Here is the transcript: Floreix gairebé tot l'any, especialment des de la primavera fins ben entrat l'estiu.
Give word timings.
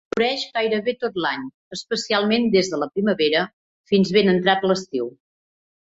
Floreix 0.13 0.43
gairebé 0.53 0.93
tot 1.03 1.19
l'any, 1.25 1.43
especialment 1.77 2.49
des 2.57 2.71
de 2.73 2.79
la 2.85 2.89
primavera 2.95 3.47
fins 3.93 4.15
ben 4.17 4.33
entrat 4.37 4.67
l'estiu. 4.71 5.13